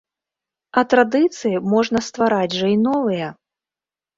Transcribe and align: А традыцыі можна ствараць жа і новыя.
А 0.81 0.83
традыцыі 0.93 1.61
можна 1.73 1.99
ствараць 2.07 2.57
жа 2.63 2.67
і 2.77 2.81
новыя. 2.89 3.27